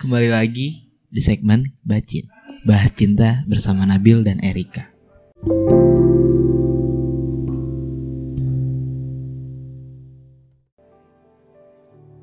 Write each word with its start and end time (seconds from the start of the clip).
Kembali 0.00 0.32
lagi 0.32 0.88
di 1.12 1.20
segmen 1.20 1.76
Bacin. 1.84 2.24
Bahas 2.64 2.88
cinta 2.96 3.44
bersama 3.44 3.84
Nabil 3.84 4.24
dan 4.24 4.40
Erika. 4.40 4.88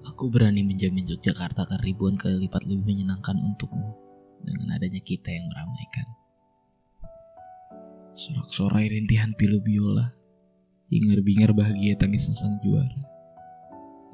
Aku 0.09 0.25
berani 0.33 0.65
menjamin 0.65 1.05
Yogyakarta 1.05 1.69
akan 1.69 1.77
ribuan 1.85 2.17
kali 2.17 2.49
lipat 2.49 2.65
lebih 2.65 2.81
menyenangkan 2.81 3.37
untukmu 3.37 3.93
dengan 4.41 4.73
adanya 4.73 4.97
kita 5.05 5.29
yang 5.29 5.45
meramaikan. 5.45 6.09
Sorak-sorai 8.17 8.89
rintihan 8.89 9.37
pilu 9.37 9.61
biola, 9.61 10.17
hingar-bingar 10.89 11.53
bahagia 11.53 11.93
tangis 11.93 12.25
sang 12.33 12.57
juara. 12.65 13.05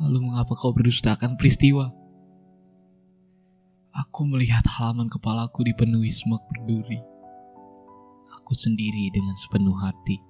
Lalu 0.04 0.20
mengapa 0.20 0.52
kau 0.52 0.75
berdustakan 0.75 1.39
peristiwa? 1.39 2.03
Aku 4.14 4.30
melihat 4.30 4.61
halaman 4.77 5.10
kepalaku 5.10 5.65
dipenuhi 5.65 6.14
semak 6.14 6.46
berduri. 6.46 7.01
Aku 8.38 8.54
sendiri 8.54 9.10
dengan 9.10 9.33
sepenuh 9.33 9.74
hati. 9.74 10.21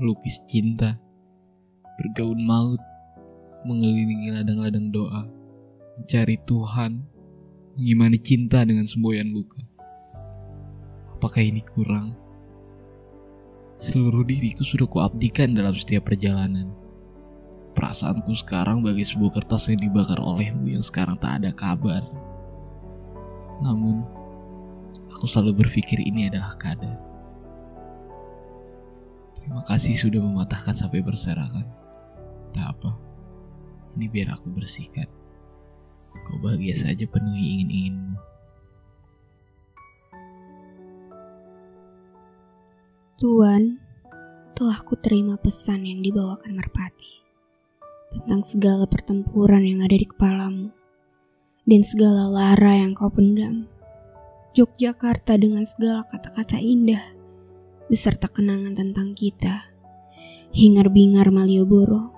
Melukis 0.00 0.40
cinta, 0.48 0.96
bergaun 2.00 2.40
maut, 2.40 2.80
mengelilingi 3.68 4.32
ladang-ladang 4.32 4.88
doa, 4.88 5.28
mencari 6.00 6.40
Tuhan, 6.48 7.04
mengimani 7.76 8.16
cinta 8.16 8.64
dengan 8.64 8.88
semboyan 8.88 9.28
luka. 9.36 9.60
Apakah 11.12 11.44
ini 11.44 11.60
kurang? 11.76 12.16
Seluruh 13.84 14.24
diriku 14.24 14.64
sudah 14.64 14.88
kuabdikan 14.88 15.52
dalam 15.52 15.76
setiap 15.76 16.08
perjalanan. 16.08 16.72
Perasaanku 17.76 18.32
sekarang 18.32 18.80
bagai 18.80 19.04
sebuah 19.12 19.44
kertas 19.44 19.68
yang 19.68 19.76
dibakar 19.76 20.16
olehmu 20.16 20.72
yang 20.72 20.80
sekarang 20.80 21.20
tak 21.20 21.44
ada 21.44 21.52
kabar. 21.52 22.00
Namun, 23.60 24.06
aku 25.12 25.28
selalu 25.28 25.66
berpikir 25.66 26.00
ini 26.00 26.32
adalah 26.32 26.56
kadar. 26.56 26.96
Terima 29.36 29.60
kasih 29.66 29.98
sudah 29.98 30.22
mematahkan 30.22 30.72
sampai 30.72 31.02
berserakan. 31.02 31.66
Tak 32.56 32.78
apa, 32.78 32.94
ini 33.98 34.06
biar 34.08 34.32
aku 34.32 34.48
bersihkan. 34.54 35.10
Kau 36.24 36.38
bahagia 36.38 36.78
saja 36.78 37.04
penuhi 37.10 37.60
ingin-inginmu. 37.60 38.16
Tuan, 43.18 43.78
telah 44.58 44.78
ku 44.82 44.98
terima 44.98 45.38
pesan 45.38 45.86
yang 45.86 46.02
dibawakan 46.02 46.58
Merpati 46.58 47.22
tentang 48.12 48.44
segala 48.44 48.84
pertempuran 48.84 49.64
yang 49.64 49.80
ada 49.80 49.96
di 49.96 50.04
kepalamu 50.04 50.68
dan 51.62 51.80
segala 51.86 52.26
lara 52.26 52.78
yang 52.78 52.94
kau 52.94 53.10
pendam. 53.12 53.70
Yogyakarta 54.52 55.38
dengan 55.40 55.64
segala 55.64 56.04
kata-kata 56.10 56.60
indah 56.60 57.00
beserta 57.88 58.28
kenangan 58.28 58.76
tentang 58.76 59.16
kita. 59.16 59.68
Hingar-bingar 60.52 61.32
Malioboro 61.32 62.12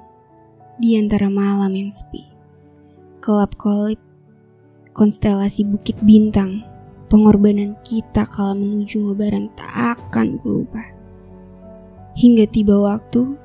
di 0.83 0.99
antara 0.99 1.31
malam 1.31 1.71
yang 1.71 1.95
sepi. 1.95 2.27
Kelap-kelip 3.23 4.03
konstelasi 4.91 5.63
bukit 5.67 5.95
bintang 6.03 6.67
pengorbanan 7.07 7.79
kita 7.87 8.27
kala 8.27 8.59
menuju 8.59 9.15
lebaran 9.15 9.51
tak 9.55 9.99
akan 9.99 10.35
kulupa. 10.43 10.83
Hingga 12.19 12.51
tiba 12.51 12.75
waktu 12.79 13.39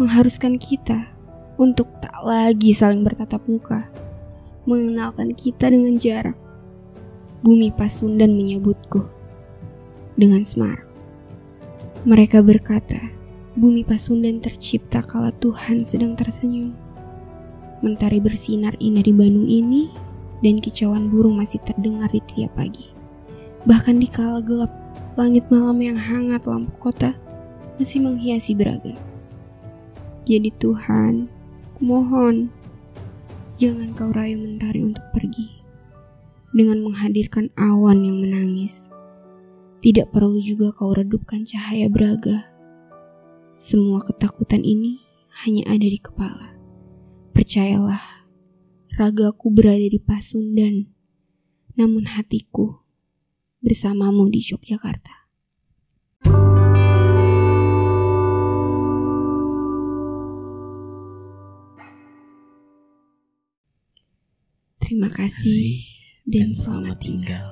mengharuskan 0.00 0.56
kita 0.56 1.12
untuk 1.60 1.88
tak 2.00 2.16
lagi 2.24 2.72
saling 2.72 3.04
bertatap 3.04 3.44
muka, 3.44 3.88
mengenalkan 4.68 5.34
kita 5.34 5.70
dengan 5.70 5.98
jarak. 5.98 6.38
Bumi 7.42 7.74
Pasundan 7.74 8.38
menyebutku 8.38 9.02
dengan 10.14 10.46
semarak. 10.46 10.86
Mereka 12.06 12.42
berkata, 12.42 12.98
bumi 13.58 13.82
Pasundan 13.82 14.38
tercipta 14.38 15.02
kala 15.02 15.34
Tuhan 15.42 15.82
sedang 15.82 16.14
tersenyum. 16.14 16.74
Mentari 17.82 18.22
bersinar 18.22 18.78
indah 18.78 19.02
di 19.02 19.10
Bandung 19.10 19.50
ini 19.50 19.90
dan 20.42 20.62
kicauan 20.62 21.10
burung 21.10 21.38
masih 21.42 21.58
terdengar 21.66 22.10
di 22.14 22.22
tiap 22.30 22.54
pagi. 22.54 22.90
Bahkan 23.66 23.98
di 23.98 24.06
kala 24.06 24.38
gelap, 24.42 24.70
langit 25.18 25.46
malam 25.50 25.78
yang 25.82 25.98
hangat 25.98 26.46
lampu 26.46 26.70
kota 26.78 27.14
masih 27.78 28.02
menghiasi 28.02 28.54
beragam. 28.54 28.98
Jadi 30.22 30.54
Tuhan, 30.62 31.26
kumohon, 31.78 32.46
jangan 33.62 33.94
kau 33.94 34.10
rayu 34.10 34.42
mentari 34.42 34.82
untuk 34.82 35.06
pergi. 35.14 35.46
Dengan 36.50 36.82
menghadirkan 36.82 37.54
awan 37.54 38.02
yang 38.02 38.18
menangis. 38.18 38.90
Tidak 39.78 40.10
perlu 40.10 40.42
juga 40.42 40.74
kau 40.74 40.90
redupkan 40.90 41.46
cahaya 41.46 41.86
braga. 41.86 42.50
Semua 43.54 44.02
ketakutan 44.02 44.66
ini 44.66 44.98
hanya 45.46 45.62
ada 45.70 45.86
di 45.86 45.94
kepala. 46.02 46.58
Percayalah, 47.30 48.26
ragaku 48.98 49.54
berada 49.54 49.86
di 49.86 50.02
Pasundan, 50.02 50.90
namun 51.78 52.10
hatiku 52.10 52.82
bersamamu 53.62 54.26
di 54.26 54.42
Yogyakarta. 54.42 55.21
Terima 64.92 65.08
kasih 65.08 65.88
dan 66.28 66.52
selamat 66.52 67.00
tinggal. 67.00 67.48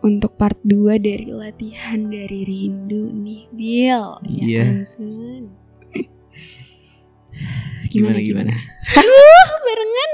Untuk 0.00 0.40
part 0.40 0.56
2 0.64 0.96
dari 0.96 1.28
latihan 1.28 2.08
dari 2.08 2.48
rindu 2.48 3.12
nih, 3.12 3.44
Bill. 3.52 4.24
Ya 4.24 4.40
Iya. 4.40 4.64
ampun. 4.88 5.52
Gimana 7.92 8.24
gimana? 8.24 8.56
Aduh, 8.96 9.48
barengan. 9.68 10.10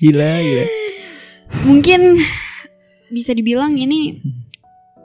Gila 0.00 0.30
gila. 0.40 0.64
Mungkin 1.68 2.00
bisa 3.12 3.36
dibilang 3.36 3.76
ini 3.76 4.16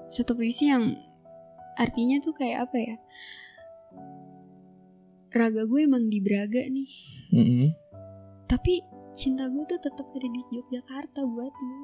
satu 0.07 0.39
puisi 0.39 0.71
yang 0.71 0.95
artinya 1.75 2.16
tuh 2.23 2.31
kayak 2.31 2.63
apa 2.63 2.77
ya? 2.79 2.95
Raga 5.35 5.67
gue 5.67 5.83
emang 5.83 6.07
di 6.07 6.23
Braga 6.23 6.63
nih, 6.63 6.88
Mm-mm. 7.35 7.75
tapi 8.47 8.88
cinta 9.13 9.44
gue 9.45 9.63
tuh 9.66 9.79
tetap 9.79 10.07
ada 10.07 10.23
di 10.25 10.41
Yogyakarta 10.49 11.19
buat 11.22 11.53
lu. 11.53 11.79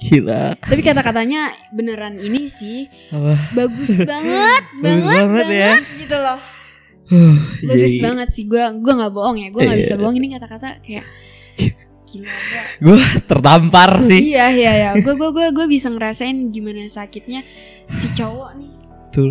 Gila. 0.00 0.56
Tapi 0.56 0.80
kata-katanya 0.80 1.40
beneran 1.70 2.16
ini 2.16 2.48
sih 2.48 2.88
Apa? 3.10 3.34
bagus 3.52 3.90
banget, 4.00 4.62
Bagus 4.80 5.04
banget, 5.04 5.20
banget 5.20 5.46
ya. 5.50 5.72
gitu 5.98 6.16
loh. 6.16 6.38
Huh, 7.10 7.36
Bagus 7.60 7.90
jadi 7.90 7.98
banget 8.00 8.28
sih 8.32 8.44
gue, 8.46 8.62
gue 8.80 8.92
nggak 8.94 9.12
bohong 9.12 9.36
ya, 9.36 9.48
gue 9.50 9.60
nggak 9.60 9.76
Iya. 9.76 9.84
bisa 9.84 9.94
bohong 9.98 10.16
ini 10.16 10.26
kata-kata 10.32 10.78
kayak 10.80 11.04
gila. 12.08 12.32
Gue 12.80 12.98
tertampar 13.22 13.90
sih. 14.02 14.32
Iya 14.32 14.46
iya 14.48 14.72
iya, 14.72 14.90
gue 14.96 15.12
gue 15.12 15.30
gue 15.30 15.46
gue 15.52 15.66
bisa 15.68 15.90
ngerasain 15.90 16.48
gimana 16.48 16.86
sakitnya 16.86 17.42
si 17.92 18.06
cowok 18.14 18.50
nih. 18.56 18.72
Betul. 19.10 19.30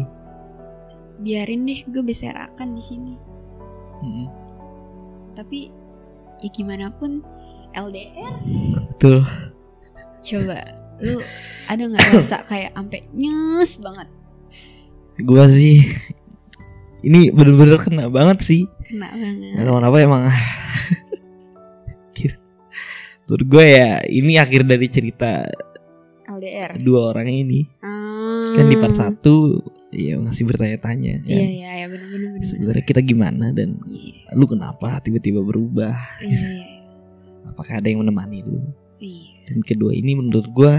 Biarin 1.18 1.66
deh 1.66 1.79
gue 1.84 2.03
berserakan 2.03 2.75
di 2.75 2.84
sini. 2.84 3.13
Mm-mm. 4.00 4.28
Tapi 5.39 5.72
ya 6.44 6.50
gimana 6.51 6.91
pun 6.91 7.23
LDR 7.72 8.35
Betul. 8.91 9.23
coba 10.19 10.59
lu 11.00 11.23
ada 11.66 11.79
nggak 11.79 12.07
rasa 12.11 12.44
kayak 12.44 12.75
ampe 12.75 13.07
nyes 13.16 13.79
banget 13.79 14.11
Gue 15.19 15.44
sih 15.47 15.79
ini 17.00 17.31
bener-bener 17.31 17.79
kena 17.79 18.11
banget 18.11 18.44
sih. 18.44 18.67
kena 18.83 19.07
banget 19.11 19.63
tau 19.63 19.79
kenapa 19.79 19.97
emang. 20.03 20.23
Menurut 23.24 23.45
gue 23.45 23.65
ya 23.69 24.01
ini 24.09 24.35
akhir 24.35 24.65
dari 24.65 24.88
cerita 24.89 25.45
LDR 26.25 26.81
dua 26.81 27.13
orang 27.13 27.30
ini 27.30 27.62
Ah. 27.80 27.99
Kan 28.56 28.66
di 28.66 28.75
part 28.75 28.96
satu 28.96 29.36
ya 29.90 30.16
masih 30.16 30.46
bertanya-tanya 30.46 31.22
kan? 31.22 31.30
Iya 31.30 31.48
iya 31.50 31.69
iya 31.75 31.86
bener 31.88 32.07
bener 32.07 32.30
bener. 32.34 32.46
Sebenarnya 32.46 32.84
kita 32.84 33.01
gimana 33.01 33.46
dan 33.51 33.81
iya. 33.86 34.30
lu 34.34 34.46
kenapa 34.46 34.98
tiba-tiba 35.00 35.42
berubah? 35.42 35.96
Iya 36.19 36.40
iya 36.40 36.68
Apakah 37.48 37.81
ada 37.81 37.88
yang 37.88 38.01
menemani 38.01 38.44
lu? 38.44 38.62
Iya. 38.98 39.50
Dan 39.50 39.62
kedua 39.62 39.92
ini 39.92 40.13
menurut 40.13 40.46
gue 40.50 40.74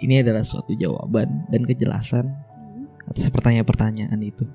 Ini 0.00 0.24
adalah 0.24 0.40
suatu 0.40 0.72
jawaban 0.72 1.44
dan 1.48 1.62
kejelasan 1.62 2.24
Hmm. 2.24 2.88
atas 3.06 3.28
pertanyaan-pertanyaan 3.28 4.16
itu. 4.20 4.48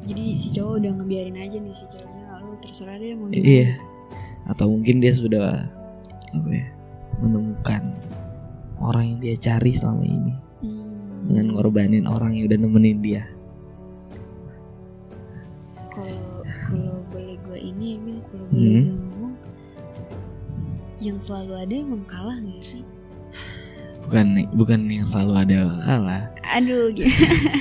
Jadi 0.00 0.32
si 0.32 0.48
cowok 0.50 0.80
udah 0.80 0.92
ngebiarin 0.96 1.36
aja 1.36 1.60
nih 1.60 1.74
si 1.74 1.84
cowoknya 1.86 2.24
lalu 2.32 2.50
terserah 2.64 2.96
deh 2.96 3.12
mau 3.12 3.28
Iya. 3.28 3.76
gimana 3.76 4.48
Atau 4.48 4.72
mungkin 4.72 4.96
dia 4.98 5.12
sudah 5.12 5.68
apa 6.30 6.48
ya 6.48 6.66
menemukan 7.20 7.82
orang 8.80 9.04
yang 9.06 9.18
dia 9.20 9.36
cari 9.38 9.72
selama 9.72 10.02
ini 10.02 10.34
Hmm. 10.60 11.24
dengan 11.26 11.46
ngorbanin 11.52 12.04
orang 12.04 12.32
yang 12.32 12.44
udah 12.46 12.58
nemenin 12.58 12.98
dia. 13.00 13.22
kalau 15.90 16.20
kalau 16.64 16.96
boleh 17.08 17.36
gue 17.40 17.58
ini 17.60 17.86
Emil 17.96 18.18
kalau 18.24 18.44
boleh 18.46 18.60
Hmm. 18.62 18.84
gue 18.86 18.94
ngomong 18.94 19.34
yang 20.98 21.18
selalu 21.18 21.52
ada 21.56 21.74
emang 21.76 22.04
kalah 22.04 22.36
gak 22.36 22.62
sih 22.62 22.84
bukan 24.00 24.26
bukan 24.52 24.80
yang 24.86 25.04
selalu 25.04 25.32
ada 25.34 25.56
kalah 25.80 26.22
aduh 26.46 26.90
gimana 26.94 27.52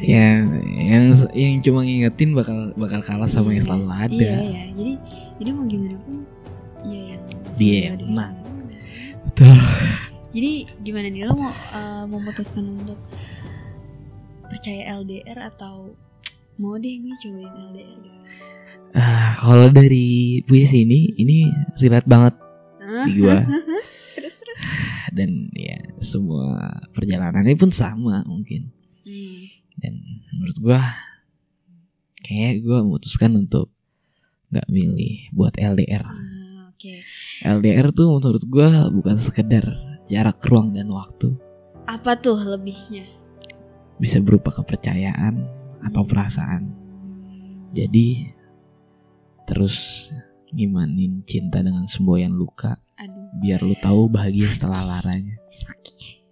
yang 0.00 0.40
yang 0.74 1.04
yang 1.32 1.54
cuma 1.60 1.80
ngingetin 1.80 2.32
bakal 2.32 2.54
bakal 2.74 3.00
kalah 3.00 3.26
sama 3.26 3.50
yang 3.50 3.60
Iya, 3.60 3.66
selalu 3.66 3.86
ada 3.88 4.14
iya 4.14 4.36
iya 4.42 4.64
jadi 4.70 4.92
jadi 5.36 5.50
mau 5.50 5.64
gimana 5.64 5.96
pun 6.00 6.16
ya 6.84 7.00
yang 7.14 7.22
Dia 7.54 7.78
yang 7.86 7.98
menang. 8.04 8.34
Betul. 9.24 9.56
Jadi 10.34 10.52
gimana 10.82 11.06
nih 11.08 11.24
lo 11.24 11.34
mau 11.38 11.50
eh, 11.50 12.04
memutuskan 12.06 12.64
untuk 12.66 12.98
percaya 14.44 14.98
LDR 14.98 15.50
atau 15.50 15.94
mau 16.56 16.74
deh 16.76 16.94
gue 16.98 17.14
cobain 17.20 17.50
LDR 17.70 17.96
gitu. 17.98 18.20
Ah, 18.94 19.34
kalau 19.34 19.66
dari 19.68 20.38
puisi 20.46 20.86
ini 20.86 21.10
ini 21.18 21.50
relate 21.82 22.06
banget 22.06 22.34
Hah? 22.78 23.04
di 23.04 23.12
gua. 23.18 23.42
Terus 24.14 24.34
terus? 24.38 24.58
Dan 25.10 25.50
ya 25.50 25.78
semua 25.98 26.62
perjalanannya 26.94 27.58
pun 27.58 27.70
sama 27.70 28.22
mungkin. 28.24 28.70
Hmm. 29.04 29.44
dan 29.76 30.00
menurut 30.32 30.56
gua 30.64 30.80
kayak 32.24 32.64
gua 32.64 32.80
memutuskan 32.80 33.36
untuk 33.36 33.68
nggak 34.48 34.64
milih 34.72 35.28
buat 35.28 35.52
LDR 35.60 36.00
Ah, 36.00 36.16
oke. 36.74 36.94
LDR 37.46 37.94
tuh 37.94 38.18
menurut 38.18 38.44
gua 38.50 38.90
bukan 38.90 39.16
sekedar 39.16 39.64
jarak 40.10 40.42
ruang 40.44 40.74
dan 40.74 40.90
waktu. 40.90 41.32
Apa 41.86 42.18
tuh 42.18 42.36
lebihnya? 42.36 43.06
Bisa 44.02 44.18
berupa 44.18 44.50
kepercayaan 44.50 45.46
atau 45.86 46.02
perasaan. 46.02 46.74
Jadi 47.70 48.28
terus 49.46 50.08
ngimanin 50.54 51.22
cinta 51.26 51.60
dengan 51.60 51.84
semboyan 51.90 52.30
luka 52.32 52.78
aduh. 52.94 53.26
biar 53.42 53.60
lu 53.60 53.74
tahu 53.78 54.06
bahagia 54.10 54.50
setelah 54.50 54.82
laranya. 54.86 55.36
Sakit. 55.50 56.22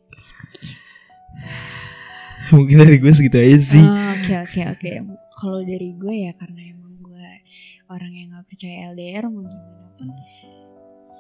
Mungkin 2.54 2.76
dari 2.84 2.96
gue 3.00 3.12
segitu 3.14 3.38
aja 3.40 3.58
sih. 3.58 3.80
Oh, 3.82 4.10
Oke 4.22 4.34
oke 4.38 4.60
oke. 4.78 4.90
Kalau 5.34 5.60
dari 5.66 5.90
gue 5.98 6.14
ya 6.28 6.32
karena 6.38 6.70
emang 6.70 6.91
gue 6.91 6.91
orang 7.92 8.10
yang 8.10 8.28
nggak 8.30 8.46
percaya 8.46 8.90
LDR 8.90 9.24
mau 9.26 9.42
gimana 9.42 9.60
pun 9.94 10.08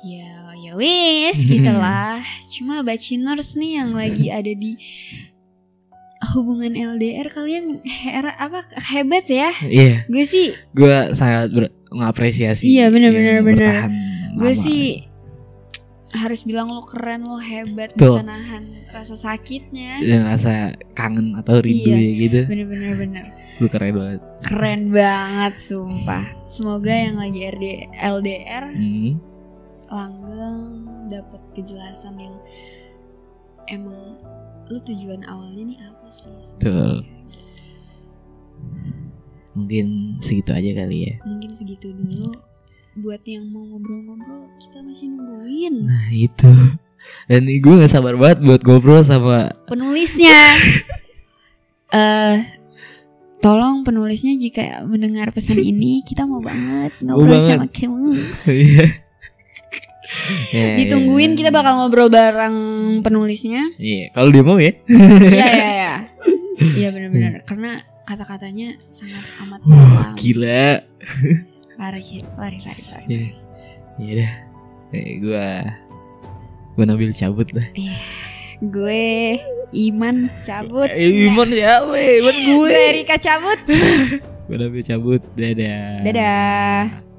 ya 0.02 0.30
ya 0.58 0.72
wis 0.74 1.38
gitulah. 1.38 2.18
Cuma 2.54 2.80
baciners 2.80 3.54
nih 3.54 3.78
yang 3.78 3.92
lagi 3.92 4.26
ada 4.34 4.50
di 4.50 4.74
hubungan 6.32 6.72
LDR 6.72 7.26
kalian 7.28 7.82
hera, 7.82 8.30
apa 8.36 8.62
hebat 8.80 9.26
ya. 9.26 9.50
iya 9.60 10.06
Gue 10.06 10.22
sih 10.22 10.54
gue 10.70 11.10
sangat 11.12 11.50
mengapresiasi 11.88 12.62
Iya, 12.64 12.88
bener, 12.88 13.10
bener, 13.10 13.42
bener. 13.42 13.46
bertahan 13.58 13.90
gue 14.32 14.52
sih 14.54 14.82
harus 16.10 16.40
bilang 16.42 16.68
lo 16.68 16.84
keren 16.84 17.22
lo 17.22 17.36
hebat 17.36 17.90
Tuh. 17.92 18.16
bisa 18.16 18.24
nahan 18.24 18.64
rasa 18.88 19.16
sakitnya. 19.16 19.98
dan 19.98 20.20
rasa 20.24 20.52
kangen 20.92 21.34
atau 21.34 21.58
rindu 21.58 21.88
Iya. 21.88 21.98
ya 21.98 22.10
gitu 22.18 22.40
Bener-bener 22.46 22.92
bener. 22.94 23.24
Lu 23.62 23.70
keren 23.70 23.94
banget 23.94 24.20
Keren 24.42 24.82
banget 24.90 25.54
sumpah. 25.62 26.26
Semoga 26.50 26.90
yang 26.90 27.16
lagi 27.22 27.46
RD, 27.46 27.94
LDR 27.94 28.66
hmm. 28.74 29.14
langgeng 29.86 30.90
dapat 31.06 31.40
kejelasan 31.54 32.18
yang 32.18 32.34
emang 33.70 34.18
lu 34.66 34.78
tujuan 34.82 35.22
awalnya 35.30 35.62
nih 35.62 35.78
apa 35.78 36.06
sih? 36.10 36.34
Betul. 36.58 37.06
mungkin 39.52 40.16
segitu 40.24 40.50
aja 40.52 40.70
kali 40.84 41.12
ya 41.12 41.14
mungkin 41.28 41.52
segitu 41.52 41.92
dulu 41.92 42.32
buat 43.04 43.20
yang 43.28 43.48
mau 43.52 43.64
ngobrol-ngobrol 43.68 44.48
kita 44.60 44.80
masih 44.80 45.12
nungguin 45.12 45.74
nah 45.88 46.08
itu 46.08 46.52
dan 47.28 47.44
gue 47.44 47.74
gak 47.84 47.92
sabar 47.92 48.16
banget 48.16 48.38
buat 48.44 48.60
ngobrol 48.64 49.04
sama 49.04 49.52
penulisnya 49.68 50.56
eh 51.92 52.61
tolong 53.42 53.82
penulisnya 53.82 54.38
jika 54.38 54.86
mendengar 54.86 55.34
pesan 55.34 55.58
ini 55.74 56.00
kita 56.00 56.24
mau 56.24 56.38
banget 56.38 56.94
ngobrol 57.02 57.36
banget. 57.36 57.58
sama 57.58 57.66
kamu 57.68 58.10
Iya. 58.48 58.86
Ya, 60.52 60.76
ditungguin 60.76 61.32
ya. 61.32 61.36
kita 61.40 61.50
bakal 61.50 61.80
ngobrol 61.80 62.12
bareng 62.12 62.56
penulisnya 63.00 63.72
Iya, 63.80 64.12
kalau 64.12 64.28
dia 64.28 64.44
mau 64.44 64.60
ya. 64.60 64.72
iya 64.86 65.46
iya 65.48 65.68
iya 65.72 65.92
iya 66.78 66.88
benar-benar 66.92 67.42
karena 67.48 67.80
kata-katanya 68.04 68.76
sangat 68.92 69.24
amat 69.40 69.60
dalam 69.64 70.12
gila. 70.14 70.84
Parah 71.80 72.02
ya, 72.02 72.20
parah, 72.36 72.60
parah, 72.60 72.84
parah. 72.92 73.06
Ya. 73.08 73.24
Ya 73.96 74.10
udah. 74.20 74.32
Eh, 74.92 75.16
gua 75.24 75.46
gua 76.76 76.84
Nabil 76.84 77.14
cabut 77.16 77.48
lah. 77.56 77.64
Gue 78.60 79.40
Iman 79.72 80.28
cabut. 80.44 80.88
Eh, 80.92 81.28
Iman 81.28 81.48
ya, 81.48 81.84
weh, 81.88 82.20
Iman 82.20 82.36
gue. 82.36 82.68
Gue 82.68 82.84
Rika 83.00 83.16
cabut. 83.16 83.58
Gua 84.46 84.56
Nabil 84.60 84.84
cabut. 84.84 85.22
Dadah. 85.32 86.04
Dadah. 86.04 87.11